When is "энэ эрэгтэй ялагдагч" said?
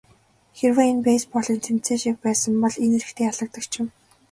2.85-3.71